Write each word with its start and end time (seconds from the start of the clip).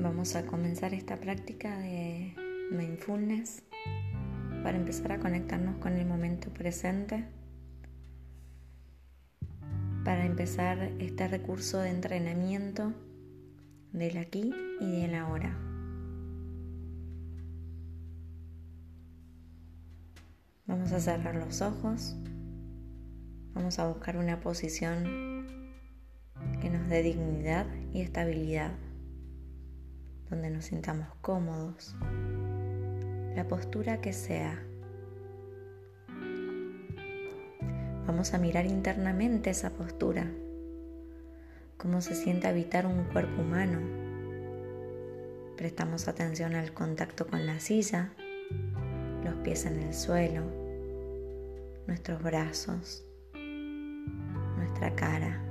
Vamos 0.00 0.36
a 0.36 0.46
comenzar 0.46 0.94
esta 0.94 1.16
práctica 1.16 1.76
de 1.76 2.32
mindfulness 2.70 3.64
para 4.62 4.78
empezar 4.78 5.10
a 5.10 5.18
conectarnos 5.18 5.78
con 5.78 5.94
el 5.94 6.06
momento 6.06 6.50
presente, 6.50 7.24
para 10.04 10.24
empezar 10.24 10.78
este 11.00 11.26
recurso 11.26 11.80
de 11.80 11.90
entrenamiento 11.90 12.92
del 13.92 14.18
aquí 14.18 14.54
y 14.80 15.00
del 15.00 15.16
ahora. 15.16 15.58
Vamos 20.66 20.92
a 20.92 21.00
cerrar 21.00 21.34
los 21.34 21.60
ojos, 21.60 22.14
vamos 23.52 23.80
a 23.80 23.88
buscar 23.88 24.16
una 24.16 24.38
posición 24.38 25.48
que 26.60 26.70
nos 26.70 26.88
dé 26.88 27.02
dignidad 27.02 27.66
y 27.92 28.02
estabilidad 28.02 28.70
donde 30.30 30.50
nos 30.50 30.66
sintamos 30.66 31.08
cómodos, 31.20 31.94
la 33.34 33.46
postura 33.48 34.00
que 34.00 34.12
sea. 34.12 34.62
Vamos 38.06 38.34
a 38.34 38.38
mirar 38.38 38.66
internamente 38.66 39.50
esa 39.50 39.70
postura, 39.70 40.26
cómo 41.76 42.00
se 42.00 42.14
siente 42.14 42.48
habitar 42.48 42.86
un 42.86 43.04
cuerpo 43.04 43.42
humano. 43.42 43.80
Prestamos 45.56 46.08
atención 46.08 46.54
al 46.54 46.72
contacto 46.72 47.26
con 47.26 47.46
la 47.46 47.60
silla, 47.60 48.12
los 49.24 49.34
pies 49.36 49.66
en 49.66 49.80
el 49.80 49.94
suelo, 49.94 50.42
nuestros 51.86 52.22
brazos, 52.22 53.04
nuestra 54.56 54.94
cara. 54.94 55.44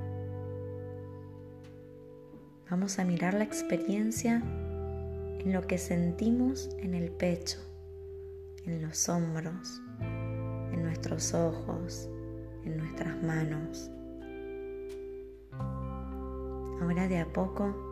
Vamos 2.70 2.98
a 2.98 3.04
mirar 3.04 3.34
la 3.34 3.44
experiencia 3.44 4.42
en 5.38 5.52
lo 5.52 5.66
que 5.66 5.78
sentimos 5.78 6.70
en 6.78 6.94
el 6.94 7.10
pecho, 7.10 7.58
en 8.64 8.82
los 8.82 9.08
hombros, 9.08 9.80
en 10.00 10.82
nuestros 10.82 11.34
ojos, 11.34 12.08
en 12.64 12.76
nuestras 12.76 13.22
manos. 13.22 13.90
Ahora 16.80 17.08
de 17.08 17.18
a 17.18 17.26
poco 17.32 17.88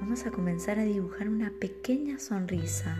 vamos 0.00 0.26
a 0.26 0.30
comenzar 0.30 0.78
a 0.78 0.84
dibujar 0.84 1.28
una 1.28 1.52
pequeña 1.60 2.18
sonrisa. 2.18 2.96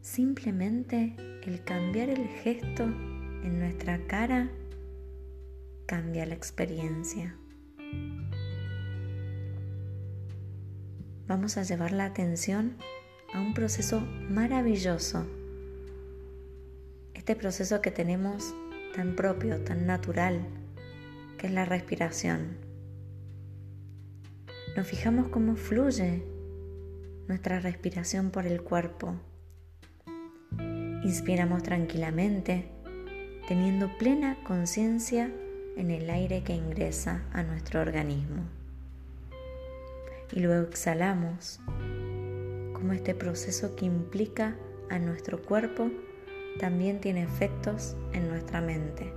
Simplemente 0.00 1.16
el 1.44 1.64
cambiar 1.64 2.10
el 2.10 2.26
gesto 2.28 2.84
en 2.84 3.58
nuestra 3.58 3.98
cara 4.06 4.50
cambia 5.86 6.26
la 6.26 6.34
experiencia. 6.34 7.36
Vamos 11.26 11.56
a 11.56 11.62
llevar 11.62 11.92
la 11.92 12.04
atención 12.04 12.76
a 13.32 13.40
un 13.40 13.54
proceso 13.54 14.00
maravilloso. 14.28 15.26
Este 17.14 17.34
proceso 17.34 17.80
que 17.80 17.90
tenemos 17.90 18.54
tan 18.94 19.16
propio, 19.16 19.62
tan 19.64 19.86
natural, 19.86 20.46
que 21.38 21.46
es 21.46 21.52
la 21.52 21.64
respiración. 21.64 22.58
Nos 24.76 24.86
fijamos 24.86 25.28
cómo 25.28 25.56
fluye 25.56 26.22
nuestra 27.26 27.60
respiración 27.60 28.30
por 28.30 28.46
el 28.46 28.62
cuerpo. 28.62 29.14
Inspiramos 31.04 31.62
tranquilamente, 31.62 32.68
teniendo 33.48 33.96
plena 33.98 34.36
conciencia 34.44 35.30
en 35.76 35.90
el 35.90 36.10
aire 36.10 36.42
que 36.42 36.54
ingresa 36.54 37.24
a 37.32 37.42
nuestro 37.42 37.80
organismo 37.80 38.63
y 40.32 40.40
luego 40.40 40.68
exhalamos, 40.68 41.60
como 42.72 42.92
este 42.92 43.14
proceso 43.14 43.76
que 43.76 43.86
implica 43.86 44.56
a 44.90 44.98
nuestro 44.98 45.42
cuerpo 45.42 45.90
también 46.58 47.00
tiene 47.00 47.22
efectos 47.22 47.96
en 48.12 48.28
nuestra 48.28 48.60
mente. 48.60 49.12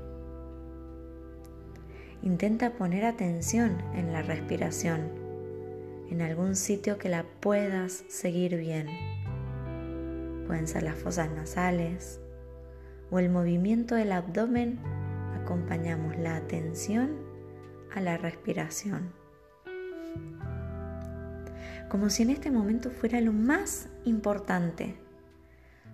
Intenta 2.23 2.73
poner 2.73 3.05
atención 3.05 3.77
en 3.93 4.11
la 4.11 4.21
respiración, 4.21 5.11
en 6.09 6.21
algún 6.21 6.55
sitio 6.55 6.97
que 6.97 7.09
la 7.09 7.25
puedas 7.41 8.03
seguir 8.07 8.57
bien. 8.57 8.87
Pueden 10.47 10.67
ser 10.67 10.83
las 10.83 10.95
fosas 10.95 11.29
nasales 11.29 12.19
o 13.11 13.19
el 13.19 13.29
movimiento 13.29 13.95
del 13.95 14.13
abdomen. 14.13 14.79
Acompañamos 15.41 16.17
la 16.17 16.37
atención 16.37 17.17
a 17.93 18.01
la 18.01 18.17
respiración 18.17 19.26
como 21.89 22.09
si 22.09 22.23
en 22.23 22.31
este 22.31 22.51
momento 22.51 22.91
fuera 22.91 23.21
lo 23.21 23.31
más 23.31 23.89
importante, 24.03 24.95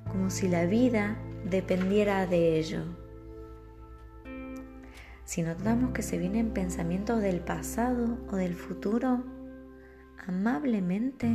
como 0.08 0.30
si 0.30 0.48
la 0.48 0.66
vida 0.66 1.18
dependiera 1.50 2.26
de 2.26 2.58
ello. 2.58 2.84
Si 5.24 5.42
notamos 5.42 5.92
que 5.92 6.02
se 6.02 6.18
vienen 6.18 6.52
pensamientos 6.52 7.22
del 7.22 7.40
pasado 7.40 8.18
o 8.30 8.36
del 8.36 8.56
futuro, 8.56 9.24
amablemente 10.28 11.32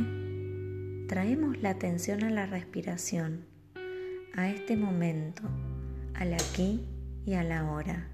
traemos 1.07 1.59
la 1.61 1.71
atención 1.71 2.23
a 2.23 2.29
la 2.29 2.45
respiración, 2.45 3.45
a 4.35 4.49
este 4.49 4.77
momento, 4.77 5.43
al 6.13 6.33
aquí 6.33 6.85
y 7.25 7.33
a 7.33 7.43
la. 7.43 8.09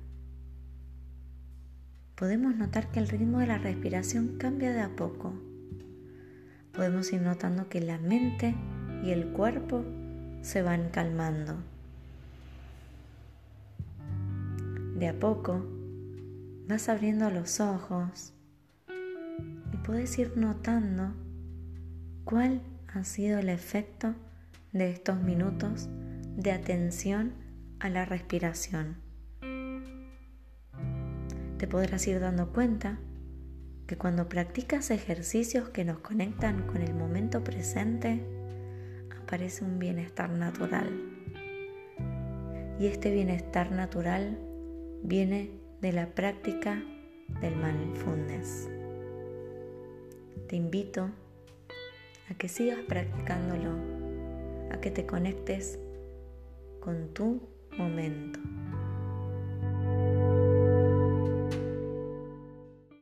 Podemos 2.15 2.55
notar 2.55 2.91
que 2.91 2.99
el 2.99 3.09
ritmo 3.09 3.39
de 3.39 3.47
la 3.47 3.57
respiración 3.57 4.37
cambia 4.37 4.71
de 4.71 4.79
a 4.79 4.95
poco 4.95 5.33
podemos 6.75 7.11
ir 7.13 7.21
notando 7.21 7.69
que 7.69 7.81
la 7.81 7.97
mente 7.97 8.55
y 9.03 9.11
el 9.11 9.27
cuerpo 9.27 9.83
se 10.41 10.61
van 10.61 10.89
calmando. 10.89 11.55
De 14.95 15.07
a 15.07 15.19
poco 15.19 15.65
vas 16.67 16.89
abriendo 16.89 17.29
los 17.29 17.59
ojos 17.59 18.33
y 19.73 19.77
puedes 19.77 20.17
ir 20.17 20.37
notando 20.37 21.13
cuál 22.23 22.61
ha 22.93 23.03
sido 23.03 23.39
el 23.39 23.49
efecto 23.49 24.15
de 24.71 24.91
estos 24.91 25.21
minutos 25.21 25.87
de 26.35 26.51
atención 26.51 27.33
a 27.79 27.89
la 27.89 28.05
respiración. 28.05 28.97
Te 31.57 31.67
podrás 31.67 32.05
ir 32.07 32.19
dando 32.19 32.51
cuenta 32.51 32.99
que 33.87 33.97
cuando 33.97 34.27
practicas 34.27 34.89
ejercicios 34.89 35.69
que 35.69 35.85
nos 35.85 35.99
conectan 35.99 36.63
con 36.63 36.81
el 36.81 36.93
momento 36.93 37.43
presente, 37.43 38.25
aparece 39.21 39.63
un 39.63 39.77
bienestar 39.77 40.29
natural. 40.29 40.89
Y 42.79 42.87
este 42.87 43.11
bienestar 43.11 43.71
natural 43.71 44.39
viene 45.03 45.51
de 45.81 45.91
la 45.93 46.07
práctica 46.07 46.83
del 47.41 47.55
mindfulness. 47.55 48.69
Te 50.47 50.55
invito 50.55 51.09
a 52.29 52.33
que 52.33 52.47
sigas 52.47 52.79
practicándolo, 52.87 53.71
a 54.71 54.81
que 54.81 54.91
te 54.91 55.05
conectes 55.05 55.79
con 56.79 57.13
tu 57.13 57.41
momento. 57.77 58.39